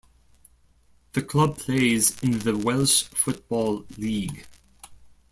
[1.13, 4.47] The club plays in the Welsh Football League.